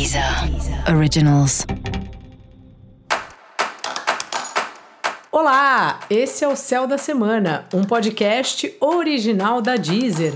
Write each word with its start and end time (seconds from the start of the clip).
Deezer 0.00 0.24
Originals. 0.96 1.66
Olá, 5.30 6.00
esse 6.08 6.42
é 6.42 6.48
o 6.48 6.56
Céu 6.56 6.86
da 6.86 6.96
Semana, 6.96 7.66
um 7.74 7.84
podcast 7.84 8.74
original 8.80 9.60
da 9.60 9.76
Deezer. 9.76 10.32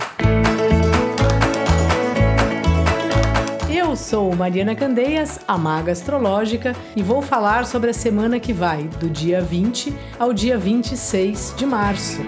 Eu 3.75 3.97
sou 3.97 4.37
Mariana 4.37 4.75
Candeias, 4.75 5.41
a 5.49 5.57
maga 5.57 5.93
astrológica, 5.93 6.77
e 6.95 7.03
vou 7.03 7.23
falar 7.23 7.65
sobre 7.65 7.89
a 7.89 7.95
semana 7.95 8.39
que 8.39 8.53
vai 8.53 8.83
do 9.01 9.09
dia 9.09 9.41
20 9.41 9.95
ao 10.19 10.35
dia 10.35 10.59
26 10.59 11.55
de 11.57 11.65
março. 11.65 12.21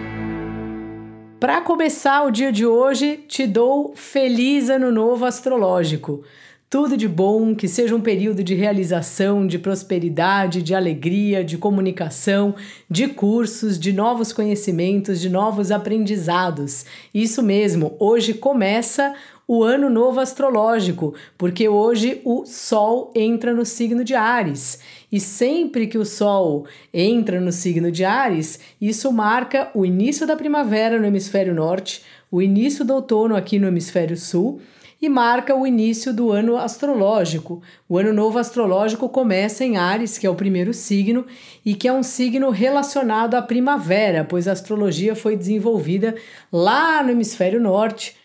Para 1.39 1.61
começar 1.61 2.23
o 2.23 2.31
dia 2.31 2.51
de 2.51 2.65
hoje, 2.65 3.19
te 3.29 3.47
dou 3.47 3.93
feliz 3.95 4.71
ano 4.71 4.91
novo 4.91 5.27
astrológico. 5.27 6.25
Tudo 6.69 6.97
de 6.97 7.07
bom, 7.07 7.55
que 7.55 7.69
seja 7.69 7.95
um 7.95 8.01
período 8.01 8.43
de 8.43 8.53
realização, 8.53 9.47
de 9.47 9.57
prosperidade, 9.57 10.63
de 10.63 10.75
alegria, 10.75 11.45
de 11.45 11.57
comunicação, 11.57 12.57
de 12.91 13.07
cursos, 13.07 13.79
de 13.79 13.93
novos 13.93 14.33
conhecimentos, 14.33 15.21
de 15.21 15.31
novos 15.31 15.71
aprendizados. 15.71 16.85
Isso 17.15 17.41
mesmo, 17.41 17.95
hoje 18.01 18.35
começa 18.35 19.15
o 19.47 19.63
ano 19.63 19.89
novo 19.89 20.19
astrológico, 20.19 21.15
porque 21.39 21.69
hoje 21.69 22.21
o 22.25 22.45
Sol 22.45 23.13
entra 23.15 23.55
no 23.55 23.65
signo 23.65 24.03
de 24.03 24.17
Ares. 24.17 24.81
E 25.11 25.21
sempre 25.21 25.87
que 25.87 25.97
o 25.97 26.05
Sol 26.05 26.67
entra 26.93 27.41
no 27.41 27.53
signo 27.53 27.93
de 27.93 28.05
Ares, 28.05 28.59
isso 28.81 29.13
marca 29.13 29.71
o 29.73 29.87
início 29.87 30.27
da 30.27 30.35
primavera 30.35 30.99
no 30.99 31.07
hemisfério 31.07 31.55
norte, 31.55 32.03
o 32.29 32.43
início 32.43 32.85
do 32.85 32.93
outono 32.93 33.37
aqui 33.37 33.57
no 33.57 33.69
hemisfério 33.69 34.17
sul 34.17 34.61
e 35.01 35.09
marca 35.09 35.55
o 35.55 35.67
início 35.67 36.13
do 36.13 36.31
ano 36.31 36.57
astrológico. 36.57 37.63
O 37.89 37.99
ano 37.99 38.13
novo 38.13 38.39
astrológico 38.39 39.09
começa 39.09 39.65
em 39.65 39.77
Ares, 39.77 40.19
que 40.19 40.27
é 40.27 40.31
o 40.31 40.35
primeiro 40.35 40.73
signo 40.73 41.27
e 41.65 41.75
que 41.75 41.87
é 41.87 41.93
um 41.93 42.03
signo 42.03 42.51
relacionado 42.51 43.35
à 43.35 43.43
primavera, 43.43 44.25
pois 44.25 44.49
a 44.49 44.53
astrologia 44.53 45.15
foi 45.15 45.37
desenvolvida 45.37 46.15
lá 46.53 47.03
no 47.03 47.11
hemisfério 47.11 47.61
norte 47.61 48.17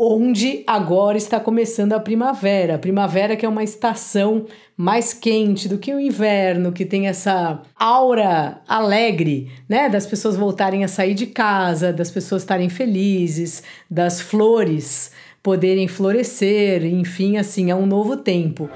onde 0.00 0.62
agora 0.64 1.18
está 1.18 1.40
começando 1.40 1.92
a 1.92 1.98
primavera. 1.98 2.76
A 2.76 2.78
primavera 2.78 3.34
que 3.34 3.44
é 3.44 3.48
uma 3.48 3.64
estação 3.64 4.46
mais 4.76 5.12
quente 5.12 5.68
do 5.68 5.76
que 5.76 5.92
o 5.92 5.98
inverno, 5.98 6.70
que 6.70 6.86
tem 6.86 7.08
essa 7.08 7.62
aura 7.74 8.62
alegre, 8.68 9.50
né, 9.68 9.88
das 9.88 10.06
pessoas 10.06 10.36
voltarem 10.36 10.84
a 10.84 10.88
sair 10.88 11.14
de 11.14 11.26
casa, 11.26 11.92
das 11.92 12.12
pessoas 12.12 12.42
estarem 12.42 12.68
felizes, 12.68 13.64
das 13.90 14.20
flores 14.20 15.10
poderem 15.42 15.88
florescer, 15.88 16.84
enfim, 16.84 17.36
assim, 17.36 17.70
é 17.70 17.74
um 17.74 17.86
novo 17.86 18.16
tempo. 18.16 18.68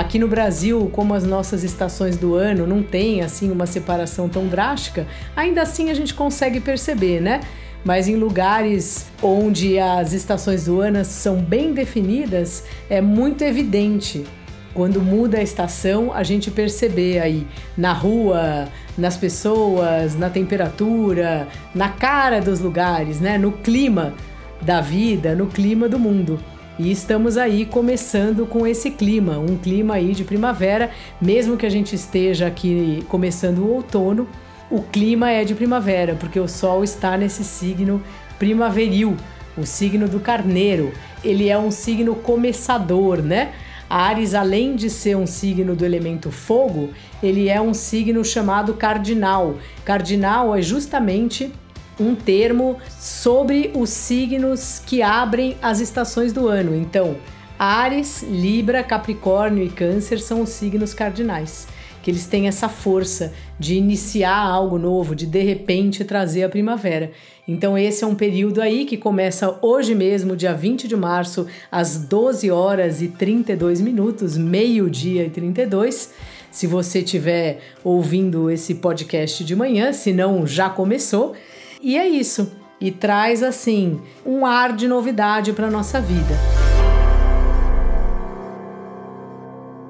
Aqui 0.00 0.18
no 0.18 0.26
Brasil, 0.26 0.90
como 0.92 1.12
as 1.14 1.24
nossas 1.24 1.62
estações 1.62 2.16
do 2.16 2.34
ano 2.34 2.66
não 2.66 2.82
tem 2.82 3.20
assim 3.20 3.50
uma 3.50 3.66
separação 3.66 4.28
tão 4.28 4.46
drástica, 4.48 5.06
ainda 5.36 5.62
assim 5.62 5.90
a 5.90 5.94
gente 5.94 6.14
consegue 6.14 6.58
perceber, 6.58 7.20
né? 7.20 7.40
Mas 7.84 8.08
em 8.08 8.16
lugares 8.16 9.06
onde 9.22 9.78
as 9.78 10.12
estações 10.12 10.64
do 10.64 10.80
ano 10.80 11.04
são 11.04 11.36
bem 11.36 11.72
definidas, 11.72 12.64
é 12.88 13.00
muito 13.00 13.42
evidente 13.44 14.24
quando 14.72 15.00
muda 15.00 15.38
a 15.38 15.42
estação, 15.42 16.12
a 16.12 16.22
gente 16.22 16.50
perceber 16.50 17.18
aí 17.18 17.46
na 17.76 17.92
rua, 17.92 18.68
nas 18.96 19.16
pessoas, 19.16 20.16
na 20.16 20.30
temperatura, 20.30 21.48
na 21.74 21.88
cara 21.88 22.40
dos 22.40 22.60
lugares, 22.60 23.20
né? 23.20 23.36
No 23.36 23.52
clima 23.52 24.14
da 24.60 24.80
vida, 24.80 25.34
no 25.34 25.46
clima 25.46 25.88
do 25.88 25.98
mundo. 25.98 26.38
E 26.78 26.90
estamos 26.90 27.36
aí 27.36 27.66
começando 27.66 28.46
com 28.46 28.66
esse 28.66 28.90
clima, 28.90 29.38
um 29.38 29.56
clima 29.56 29.94
aí 29.94 30.14
de 30.14 30.24
primavera, 30.24 30.90
mesmo 31.20 31.56
que 31.56 31.66
a 31.66 31.70
gente 31.70 31.94
esteja 31.94 32.46
aqui 32.46 33.04
começando 33.08 33.58
o 33.58 33.74
outono, 33.74 34.26
o 34.70 34.80
clima 34.80 35.30
é 35.30 35.44
de 35.44 35.54
primavera, 35.54 36.14
porque 36.14 36.38
o 36.38 36.48
sol 36.48 36.82
está 36.84 37.16
nesse 37.16 37.44
signo 37.44 38.02
primaveril, 38.38 39.16
o 39.58 39.66
signo 39.66 40.08
do 40.08 40.20
carneiro. 40.20 40.92
Ele 41.22 41.48
é 41.48 41.58
um 41.58 41.70
signo 41.70 42.14
começador, 42.14 43.20
né? 43.20 43.52
Ares, 43.90 44.34
além 44.34 44.76
de 44.76 44.88
ser 44.88 45.16
um 45.16 45.26
signo 45.26 45.74
do 45.74 45.84
elemento 45.84 46.30
fogo, 46.30 46.90
ele 47.20 47.48
é 47.48 47.60
um 47.60 47.74
signo 47.74 48.24
chamado 48.24 48.74
cardinal. 48.74 49.56
Cardinal 49.84 50.54
é 50.54 50.62
justamente 50.62 51.52
um 51.98 52.14
termo 52.14 52.78
sobre 52.88 53.72
os 53.74 53.90
signos 53.90 54.80
que 54.86 55.02
abrem 55.02 55.56
as 55.60 55.80
estações 55.80 56.32
do 56.32 56.46
ano. 56.46 56.76
Então, 56.76 57.16
Ares, 57.58 58.22
Libra, 58.22 58.82
Capricórnio 58.82 59.64
e 59.64 59.68
Câncer 59.68 60.20
são 60.20 60.40
os 60.40 60.50
signos 60.50 60.94
cardinais, 60.94 61.66
que 62.02 62.10
eles 62.10 62.26
têm 62.26 62.48
essa 62.48 62.68
força 62.68 63.32
de 63.58 63.74
iniciar 63.74 64.36
algo 64.36 64.78
novo, 64.78 65.14
de 65.14 65.26
de 65.26 65.42
repente 65.42 66.04
trazer 66.04 66.44
a 66.44 66.48
primavera. 66.48 67.12
Então, 67.46 67.76
esse 67.76 68.04
é 68.04 68.06
um 68.06 68.14
período 68.14 68.62
aí 68.62 68.84
que 68.84 68.96
começa 68.96 69.58
hoje 69.60 69.94
mesmo, 69.94 70.36
dia 70.36 70.54
20 70.54 70.86
de 70.86 70.96
março, 70.96 71.46
às 71.70 71.96
12 71.96 72.50
horas 72.50 73.02
e 73.02 73.08
32 73.08 73.80
minutos, 73.80 74.36
meio-dia 74.36 75.24
e 75.24 75.30
32. 75.30 76.12
Se 76.50 76.66
você 76.66 77.00
estiver 77.00 77.60
ouvindo 77.84 78.50
esse 78.50 78.76
podcast 78.76 79.44
de 79.44 79.54
manhã, 79.54 79.92
se 79.92 80.12
não 80.12 80.46
já 80.46 80.68
começou, 80.68 81.34
e 81.82 81.96
é 81.96 82.08
isso. 82.08 82.52
E 82.80 82.90
traz 82.90 83.42
assim 83.42 84.00
um 84.24 84.46
ar 84.46 84.74
de 84.74 84.88
novidade 84.88 85.52
para 85.52 85.70
nossa 85.70 86.00
vida. 86.00 86.69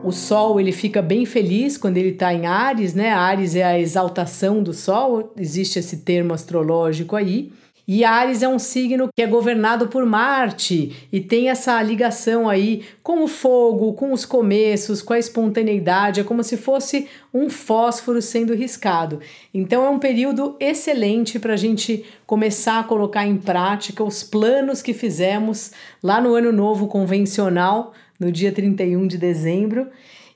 O 0.02 0.12
Sol 0.12 0.58
ele 0.58 0.72
fica 0.72 1.02
bem 1.02 1.26
feliz 1.26 1.76
quando 1.76 1.98
ele 1.98 2.10
está 2.10 2.32
em 2.32 2.46
Ares, 2.46 2.94
né? 2.94 3.10
Ares 3.10 3.54
é 3.54 3.62
a 3.62 3.78
exaltação 3.78 4.62
do 4.62 4.72
Sol, 4.72 5.32
existe 5.36 5.78
esse 5.78 5.98
termo 5.98 6.32
astrológico 6.32 7.16
aí. 7.16 7.52
E 7.92 8.04
Ares 8.04 8.40
é 8.42 8.48
um 8.48 8.58
signo 8.58 9.08
que 9.14 9.20
é 9.20 9.26
governado 9.26 9.88
por 9.88 10.06
Marte 10.06 11.08
e 11.12 11.20
tem 11.20 11.50
essa 11.50 11.82
ligação 11.82 12.48
aí 12.48 12.84
com 13.02 13.24
o 13.24 13.26
fogo, 13.26 13.94
com 13.94 14.12
os 14.12 14.24
começos, 14.24 15.02
com 15.02 15.12
a 15.12 15.18
espontaneidade, 15.18 16.20
é 16.20 16.24
como 16.24 16.44
se 16.44 16.56
fosse 16.56 17.08
um 17.34 17.50
fósforo 17.50 18.22
sendo 18.22 18.54
riscado. 18.54 19.18
Então 19.52 19.84
é 19.84 19.90
um 19.90 19.98
período 19.98 20.56
excelente 20.60 21.38
para 21.40 21.54
a 21.54 21.56
gente 21.56 22.04
começar 22.24 22.78
a 22.78 22.84
colocar 22.84 23.26
em 23.26 23.36
prática 23.36 24.04
os 24.04 24.22
planos 24.22 24.80
que 24.80 24.94
fizemos 24.94 25.72
lá 26.00 26.20
no 26.20 26.36
Ano 26.36 26.52
Novo 26.52 26.86
Convencional, 26.86 27.92
no 28.20 28.30
dia 28.30 28.52
31 28.52 29.06
de 29.06 29.16
dezembro. 29.18 29.88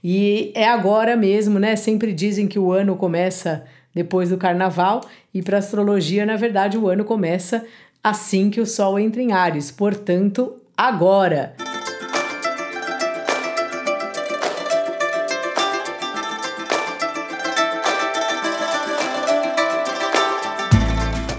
E 0.02 0.50
é 0.54 0.66
agora 0.66 1.14
mesmo, 1.14 1.58
né? 1.58 1.76
Sempre 1.76 2.12
dizem 2.12 2.48
que 2.48 2.58
o 2.58 2.72
ano 2.72 2.96
começa 2.96 3.64
depois 3.94 4.30
do 4.30 4.36
carnaval, 4.36 5.02
e 5.32 5.40
para 5.40 5.58
astrologia, 5.58 6.26
na 6.26 6.36
verdade, 6.36 6.76
o 6.76 6.88
ano 6.88 7.04
começa 7.04 7.64
assim 8.02 8.50
que 8.50 8.60
o 8.60 8.66
Sol 8.66 8.98
entra 8.98 9.22
em 9.22 9.32
Ares, 9.32 9.70
portanto, 9.70 10.56
agora. 10.76 11.54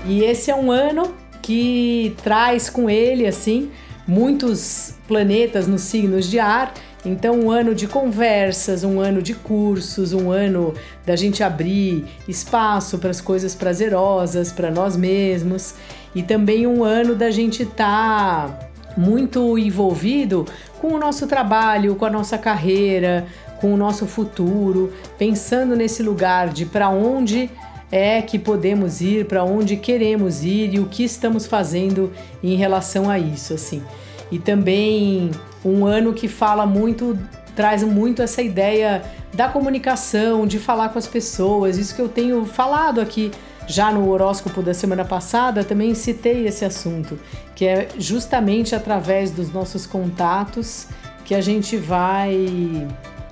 E 0.07 0.23
esse 0.23 0.49
é 0.49 0.55
um 0.55 0.71
ano 0.71 1.13
que 1.41 2.15
traz 2.23 2.69
com 2.69 2.89
ele 2.89 3.27
assim 3.27 3.69
muitos 4.07 4.93
planetas 5.07 5.67
nos 5.67 5.81
signos 5.81 6.29
de 6.29 6.39
ar. 6.39 6.73
Então, 7.05 7.39
um 7.39 7.51
ano 7.51 7.75
de 7.75 7.87
conversas, 7.87 8.83
um 8.83 8.99
ano 8.99 9.21
de 9.21 9.33
cursos, 9.33 10.11
um 10.11 10.31
ano 10.31 10.73
da 11.05 11.15
gente 11.15 11.43
abrir 11.43 12.05
espaço 12.27 12.97
para 12.97 13.11
as 13.11 13.21
coisas 13.21 13.53
prazerosas, 13.53 14.51
para 14.51 14.71
nós 14.71 14.97
mesmos, 14.97 15.75
e 16.15 16.23
também 16.23 16.65
um 16.65 16.83
ano 16.83 17.15
da 17.15 17.29
gente 17.29 17.63
estar 17.63 18.47
tá 18.47 18.69
muito 18.97 19.57
envolvido 19.57 20.45
com 20.79 20.93
o 20.93 20.97
nosso 20.97 21.27
trabalho, 21.27 21.95
com 21.95 22.05
a 22.05 22.09
nossa 22.09 22.37
carreira, 22.37 23.27
com 23.59 23.73
o 23.73 23.77
nosso 23.77 24.05
futuro, 24.05 24.91
pensando 25.17 25.75
nesse 25.75 26.01
lugar 26.01 26.49
de 26.49 26.65
para 26.65 26.89
onde 26.89 27.49
é 27.95 28.21
que 28.21 28.37
podemos 28.37 28.99
ir, 28.99 29.25
para 29.25 29.45
onde 29.45 29.77
queremos 29.77 30.43
ir 30.43 30.73
e 30.73 30.79
o 30.79 30.85
que 30.85 31.05
estamos 31.05 31.45
fazendo 31.45 32.11
em 32.43 32.57
relação 32.57 33.09
a 33.09 33.17
isso, 33.17 33.53
assim. 33.53 33.81
E 34.29 34.37
também 34.37 35.31
um 35.63 35.85
ano 35.85 36.11
que 36.11 36.27
fala 36.27 36.65
muito, 36.65 37.17
traz 37.55 37.83
muito 37.83 38.21
essa 38.21 38.41
ideia 38.41 39.01
da 39.33 39.47
comunicação, 39.47 40.45
de 40.45 40.59
falar 40.59 40.89
com 40.89 40.99
as 40.99 41.07
pessoas, 41.07 41.77
isso 41.77 41.95
que 41.95 42.01
eu 42.01 42.09
tenho 42.09 42.43
falado 42.43 42.99
aqui 42.99 43.31
já 43.65 43.89
no 43.93 44.09
horóscopo 44.09 44.61
da 44.61 44.73
semana 44.73 45.05
passada, 45.05 45.63
também 45.63 45.95
citei 45.95 46.45
esse 46.45 46.65
assunto, 46.65 47.17
que 47.55 47.65
é 47.65 47.87
justamente 47.97 48.75
através 48.75 49.31
dos 49.31 49.53
nossos 49.53 49.85
contatos 49.85 50.87
que 51.23 51.33
a 51.33 51.39
gente 51.39 51.77
vai 51.77 52.85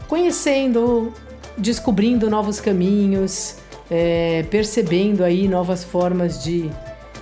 conhecendo, 0.07 1.11
descobrindo 1.57 2.29
novos 2.29 2.61
caminhos, 2.61 3.57
é, 3.89 4.45
percebendo 4.49 5.23
aí 5.23 5.47
novas 5.47 5.83
formas 5.83 6.43
de, 6.43 6.69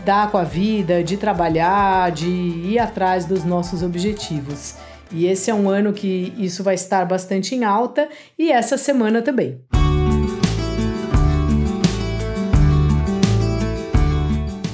dar 0.04 0.32
com 0.32 0.38
a 0.38 0.44
vida, 0.44 1.04
de 1.04 1.18
trabalhar, 1.18 2.12
de 2.12 2.28
ir 2.28 2.80
atrás 2.80 3.26
dos 3.26 3.44
nossos 3.44 3.84
objetivos. 3.84 4.76
E 5.12 5.26
esse 5.26 5.52
é 5.52 5.54
um 5.54 5.70
ano 5.70 5.94
que 5.94 6.34
isso 6.38 6.64
vai 6.64 6.76
estar 6.76 7.06
bastante 7.06 7.54
em 7.54 7.64
alta 7.64 8.08
e 8.38 8.52
essa 8.52 8.78
semana 8.78 9.22
também. 9.22 9.60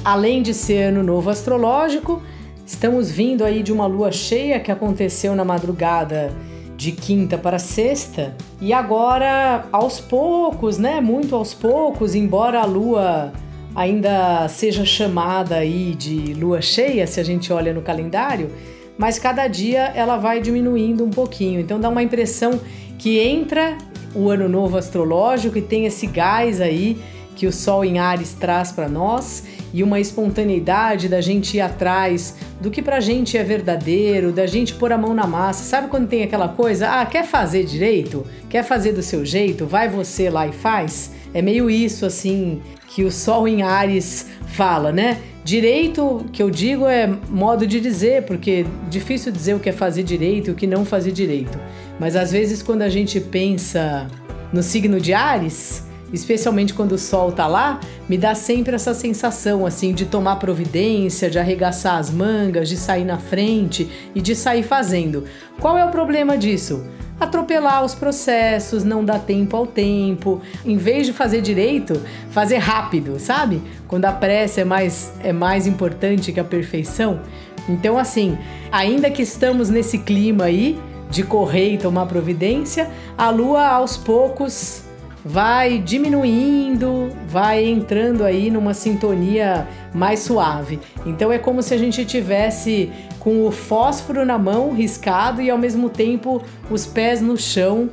Além 0.04 0.42
de 0.42 0.54
ser 0.54 0.84
ano 0.84 1.02
novo 1.02 1.28
astrológico, 1.28 2.22
estamos 2.64 3.10
vindo 3.10 3.44
aí 3.44 3.62
de 3.62 3.72
uma 3.72 3.86
lua 3.86 4.10
cheia 4.10 4.60
que 4.60 4.70
aconteceu 4.70 5.34
na 5.34 5.44
madrugada 5.44 6.32
de 6.78 6.92
quinta 6.92 7.36
para 7.36 7.58
sexta, 7.58 8.36
e 8.60 8.72
agora 8.72 9.66
aos 9.72 9.98
poucos, 9.98 10.78
né, 10.78 11.00
muito 11.00 11.34
aos 11.34 11.52
poucos, 11.52 12.14
embora 12.14 12.60
a 12.60 12.64
lua 12.64 13.32
ainda 13.74 14.46
seja 14.46 14.84
chamada 14.84 15.56
aí 15.56 15.92
de 15.96 16.34
lua 16.34 16.62
cheia, 16.62 17.04
se 17.04 17.18
a 17.18 17.24
gente 17.24 17.52
olha 17.52 17.74
no 17.74 17.82
calendário, 17.82 18.52
mas 18.96 19.18
cada 19.18 19.48
dia 19.48 19.92
ela 19.92 20.18
vai 20.18 20.40
diminuindo 20.40 21.04
um 21.04 21.10
pouquinho. 21.10 21.58
Então 21.58 21.80
dá 21.80 21.88
uma 21.88 22.02
impressão 22.02 22.60
que 22.96 23.18
entra 23.18 23.76
o 24.14 24.30
ano 24.30 24.48
novo 24.48 24.76
astrológico 24.76 25.58
e 25.58 25.62
tem 25.62 25.84
esse 25.84 26.06
gás 26.06 26.60
aí 26.60 26.96
que 27.38 27.46
o 27.46 27.52
Sol 27.52 27.84
em 27.84 28.00
Ares 28.00 28.34
traz 28.34 28.72
para 28.72 28.88
nós 28.88 29.44
e 29.72 29.84
uma 29.84 30.00
espontaneidade 30.00 31.08
da 31.08 31.20
gente 31.20 31.56
ir 31.56 31.60
atrás 31.60 32.34
do 32.60 32.68
que 32.68 32.82
pra 32.82 32.98
gente 32.98 33.38
é 33.38 33.44
verdadeiro, 33.44 34.32
da 34.32 34.44
gente 34.44 34.74
pôr 34.74 34.92
a 34.92 34.98
mão 34.98 35.14
na 35.14 35.24
massa. 35.24 35.62
Sabe 35.62 35.86
quando 35.86 36.08
tem 36.08 36.24
aquela 36.24 36.48
coisa, 36.48 36.88
ah, 36.88 37.06
quer 37.06 37.24
fazer 37.24 37.64
direito? 37.64 38.26
Quer 38.50 38.64
fazer 38.64 38.90
do 38.90 39.02
seu 39.02 39.24
jeito? 39.24 39.66
Vai 39.66 39.88
você 39.88 40.28
lá 40.28 40.48
e 40.48 40.52
faz? 40.52 41.12
É 41.32 41.40
meio 41.40 41.70
isso 41.70 42.04
assim 42.04 42.60
que 42.88 43.04
o 43.04 43.12
Sol 43.12 43.46
em 43.46 43.62
Ares 43.62 44.26
fala, 44.48 44.90
né? 44.90 45.18
Direito, 45.44 46.26
que 46.32 46.42
eu 46.42 46.50
digo, 46.50 46.86
é 46.86 47.06
modo 47.06 47.68
de 47.68 47.80
dizer, 47.80 48.24
porque 48.24 48.66
difícil 48.90 49.30
dizer 49.30 49.54
o 49.54 49.60
que 49.60 49.68
é 49.68 49.72
fazer 49.72 50.02
direito 50.02 50.48
e 50.48 50.50
o 50.50 50.56
que 50.56 50.66
não 50.66 50.84
fazer 50.84 51.12
direito. 51.12 51.56
Mas 52.00 52.16
às 52.16 52.32
vezes, 52.32 52.64
quando 52.64 52.82
a 52.82 52.88
gente 52.88 53.20
pensa 53.20 54.08
no 54.52 54.60
signo 54.60 55.00
de 55.00 55.12
Ares, 55.14 55.87
especialmente 56.12 56.74
quando 56.74 56.92
o 56.92 56.98
sol 56.98 57.32
tá 57.32 57.46
lá, 57.46 57.80
me 58.08 58.16
dá 58.16 58.34
sempre 58.34 58.74
essa 58.74 58.94
sensação 58.94 59.66
assim 59.66 59.92
de 59.92 60.06
tomar 60.06 60.36
providência, 60.36 61.30
de 61.30 61.38
arregaçar 61.38 61.98
as 61.98 62.10
mangas, 62.10 62.68
de 62.68 62.76
sair 62.76 63.04
na 63.04 63.18
frente 63.18 63.88
e 64.14 64.20
de 64.20 64.34
sair 64.34 64.62
fazendo. 64.62 65.24
Qual 65.60 65.76
é 65.76 65.84
o 65.84 65.90
problema 65.90 66.36
disso? 66.36 66.84
Atropelar 67.20 67.84
os 67.84 67.94
processos, 67.94 68.84
não 68.84 69.04
dar 69.04 69.18
tempo 69.18 69.56
ao 69.56 69.66
tempo, 69.66 70.40
em 70.64 70.76
vez 70.76 71.06
de 71.06 71.12
fazer 71.12 71.40
direito, 71.40 72.00
fazer 72.30 72.58
rápido, 72.58 73.18
sabe? 73.18 73.60
Quando 73.88 74.04
a 74.04 74.12
pressa 74.12 74.60
é 74.60 74.64
mais 74.64 75.12
é 75.22 75.32
mais 75.32 75.66
importante 75.66 76.32
que 76.32 76.40
a 76.40 76.44
perfeição. 76.44 77.20
Então 77.68 77.98
assim, 77.98 78.38
ainda 78.70 79.10
que 79.10 79.22
estamos 79.22 79.68
nesse 79.68 79.98
clima 79.98 80.44
aí 80.44 80.78
de 81.10 81.22
correr 81.22 81.74
e 81.74 81.78
tomar 81.78 82.06
providência, 82.06 82.88
a 83.16 83.30
lua 83.30 83.66
aos 83.66 83.96
poucos 83.96 84.87
vai 85.24 85.78
diminuindo, 85.78 87.10
vai 87.26 87.64
entrando 87.64 88.24
aí 88.24 88.50
numa 88.50 88.74
sintonia 88.74 89.66
mais 89.94 90.20
suave. 90.20 90.78
Então 91.04 91.32
é 91.32 91.38
como 91.38 91.62
se 91.62 91.74
a 91.74 91.78
gente 91.78 92.04
tivesse 92.04 92.90
com 93.18 93.46
o 93.46 93.50
fósforo 93.50 94.24
na 94.24 94.38
mão, 94.38 94.72
riscado 94.72 95.42
e 95.42 95.50
ao 95.50 95.58
mesmo 95.58 95.90
tempo 95.90 96.42
os 96.70 96.86
pés 96.86 97.20
no 97.20 97.36
chão, 97.36 97.90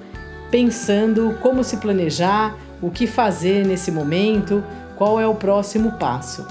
pensando 0.51 1.37
como 1.41 1.63
se 1.63 1.77
planejar, 1.77 2.55
o 2.81 2.89
que 2.89 3.07
fazer 3.07 3.65
nesse 3.65 3.91
momento, 3.91 4.63
qual 4.95 5.19
é 5.19 5.27
o 5.27 5.35
próximo 5.35 5.93
passo. 5.93 6.45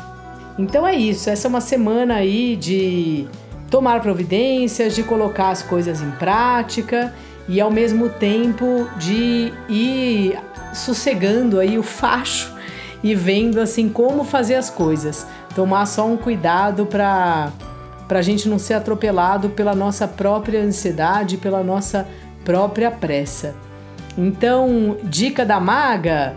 Então 0.59 0.87
é 0.87 0.95
isso, 0.95 1.31
essa 1.31 1.47
é 1.47 1.51
uma 1.51 1.61
semana 1.61 2.17
aí 2.17 2.57
de 2.57 3.27
tomar 3.71 4.01
providências, 4.01 4.95
de 4.95 5.03
colocar 5.03 5.51
as 5.51 5.63
coisas 5.63 6.01
em 6.01 6.11
prática 6.13 7.13
e 7.49 7.61
ao 7.61 7.71
mesmo 7.71 8.09
tempo 8.09 8.89
de 8.99 9.53
ir 9.69 10.39
sossegando 10.75 11.59
aí 11.59 11.79
o 11.79 11.83
facho 11.83 12.53
e 13.03 13.15
vendo 13.15 13.61
assim 13.61 13.89
como 13.89 14.25
fazer 14.25 14.57
as 14.57 14.71
coisas. 14.71 15.27
Tomar 15.55 15.87
só 15.87 16.07
um 16.07 16.17
cuidado 16.17 16.87
para 16.87 17.53
para 18.09 18.19
a 18.19 18.23
gente 18.23 18.49
não 18.51 18.59
ser 18.59 18.75
atropelado 18.75 19.51
pela 19.51 19.75
nossa 19.75 20.07
própria 20.07 20.61
ansiedade, 20.61 21.39
pela 21.39 21.63
nossa 21.63 22.07
própria 22.45 22.91
pressa. 22.91 23.55
Então, 24.17 24.99
dica 25.05 25.45
da 25.45 25.59
maga, 25.59 26.35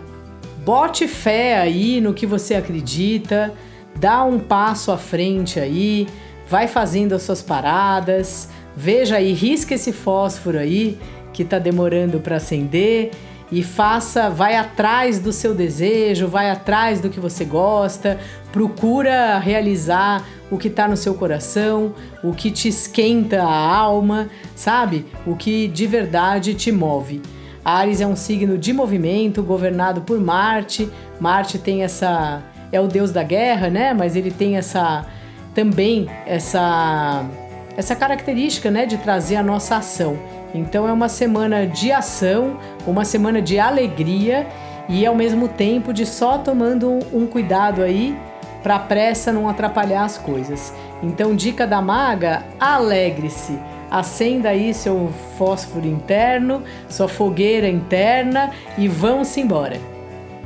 bote 0.64 1.06
fé 1.06 1.58
aí 1.58 2.00
no 2.00 2.14
que 2.14 2.26
você 2.26 2.54
acredita, 2.54 3.52
dá 3.94 4.24
um 4.24 4.38
passo 4.38 4.90
à 4.90 4.96
frente 4.96 5.60
aí, 5.60 6.08
vai 6.48 6.66
fazendo 6.66 7.14
as 7.14 7.22
suas 7.22 7.42
paradas, 7.42 8.48
veja 8.74 9.16
aí, 9.16 9.32
risca 9.32 9.74
esse 9.74 9.92
fósforo 9.92 10.58
aí 10.58 10.98
que 11.32 11.42
está 11.42 11.58
demorando 11.58 12.18
para 12.18 12.36
acender 12.36 13.10
e 13.50 13.62
faça, 13.62 14.28
vai 14.28 14.56
atrás 14.56 15.18
do 15.18 15.32
seu 15.32 15.54
desejo, 15.54 16.28
vai 16.28 16.50
atrás 16.50 17.00
do 17.00 17.08
que 17.08 17.18
você 17.18 17.44
gosta, 17.44 18.18
procura 18.52 19.38
realizar 19.38 20.26
o 20.50 20.58
que 20.58 20.68
está 20.68 20.86
no 20.86 20.96
seu 20.96 21.14
coração, 21.14 21.94
o 22.22 22.32
que 22.32 22.50
te 22.50 22.68
esquenta 22.68 23.42
a 23.42 23.76
alma, 23.76 24.28
sabe? 24.54 25.06
O 25.26 25.36
que 25.36 25.68
de 25.68 25.86
verdade 25.86 26.54
te 26.54 26.72
move. 26.72 27.22
Ares 27.64 28.00
é 28.00 28.06
um 28.06 28.16
signo 28.16 28.56
de 28.56 28.72
movimento, 28.72 29.42
governado 29.42 30.00
por 30.02 30.18
Marte. 30.18 30.88
Marte 31.20 31.58
tem 31.58 31.82
essa 31.82 32.42
é 32.70 32.80
o 32.80 32.86
deus 32.86 33.10
da 33.10 33.22
guerra, 33.22 33.68
né? 33.68 33.92
Mas 33.92 34.16
ele 34.16 34.30
tem 34.30 34.56
essa 34.56 35.06
também 35.54 36.08
essa 36.26 37.24
essa 37.76 37.94
característica, 37.94 38.72
né, 38.72 38.86
de 38.86 38.98
trazer 38.98 39.36
a 39.36 39.42
nossa 39.42 39.76
ação. 39.76 40.18
Então 40.54 40.88
é 40.88 40.92
uma 40.92 41.08
semana 41.08 41.66
de 41.66 41.92
ação, 41.92 42.58
uma 42.86 43.04
semana 43.04 43.40
de 43.42 43.58
alegria 43.58 44.46
e 44.88 45.04
ao 45.04 45.14
mesmo 45.14 45.48
tempo 45.48 45.92
de 45.92 46.06
só 46.06 46.38
tomando 46.38 46.98
um 47.12 47.26
cuidado 47.26 47.82
aí 47.82 48.16
para 48.62 48.76
a 48.76 48.80
pressa 48.80 49.32
não 49.32 49.48
atrapalhar 49.48 50.04
as 50.04 50.18
coisas. 50.18 50.72
Então, 51.02 51.34
dica 51.34 51.66
da 51.66 51.80
maga: 51.80 52.42
alegre-se. 52.58 53.58
Acenda 53.90 54.50
aí 54.50 54.74
seu 54.74 55.10
fósforo 55.38 55.86
interno, 55.86 56.62
sua 56.90 57.08
fogueira 57.08 57.66
interna 57.66 58.50
e 58.76 58.86
vão-se 58.86 59.40
embora. 59.40 59.80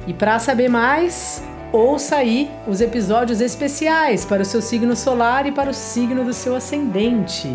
E 0.06 0.14
para 0.14 0.38
saber 0.38 0.68
mais, 0.68 1.42
ouça 1.72 2.16
aí 2.16 2.48
os 2.68 2.80
episódios 2.80 3.40
especiais 3.40 4.24
para 4.24 4.42
o 4.42 4.44
seu 4.44 4.62
signo 4.62 4.94
solar 4.94 5.44
e 5.44 5.50
para 5.50 5.70
o 5.70 5.74
signo 5.74 6.22
do 6.24 6.32
seu 6.32 6.54
ascendente. 6.54 7.50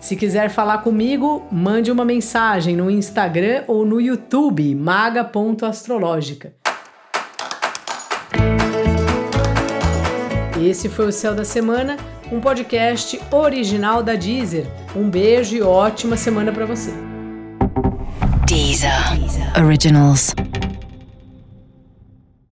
Se 0.00 0.14
quiser 0.14 0.48
falar 0.48 0.78
comigo, 0.78 1.44
mande 1.50 1.90
uma 1.90 2.04
mensagem 2.04 2.76
no 2.76 2.90
Instagram 2.90 3.64
ou 3.66 3.84
no 3.84 4.00
YouTube, 4.00 4.74
maga.astrológica. 4.74 6.52
Esse 10.60 10.88
foi 10.88 11.06
o 11.06 11.12
Céu 11.12 11.34
da 11.34 11.44
Semana, 11.44 11.96
um 12.32 12.40
podcast 12.40 13.20
original 13.30 14.02
da 14.02 14.14
Deezer. 14.14 14.66
Um 14.94 15.08
beijo 15.08 15.56
e 15.56 15.62
ótima 15.62 16.16
semana 16.16 16.52
para 16.52 16.66
você. 16.66 16.92
Deezer. 18.46 19.18
Deezer. 19.18 19.64
Originals. 19.64 20.34